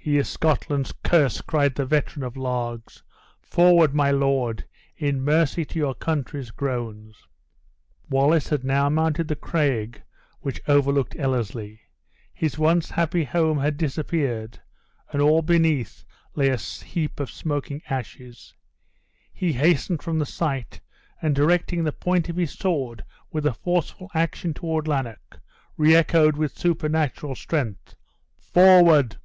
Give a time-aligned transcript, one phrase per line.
[0.00, 3.02] "He is Scotland's curse," cried the veteran of Largs.
[3.42, 4.64] "Forward, my lord,
[4.96, 7.26] in mercy to your country's groans!"
[8.08, 10.04] Wallace had now mounted the craig
[10.40, 11.80] which overlooked Ellerslie.
[12.32, 14.60] His once happy home had disappeared,
[15.12, 16.04] and all beneath
[16.36, 18.54] lay a heap of smoking ashes.
[19.32, 20.80] He hastened from the sight,
[21.20, 23.02] and directing the point of his sword
[23.32, 25.40] with a forceful action toward Lanark,
[25.76, 27.96] re echoed with supernatural strength,
[28.38, 29.16] "Forward!"